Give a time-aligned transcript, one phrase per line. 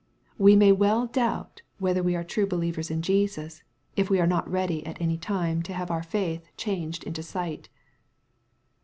[0.49, 3.61] "(We may well doubt whether Wfe are true believers in Jesus,
[3.95, 7.69] if we are not ready at any time to have our faith changed into sight.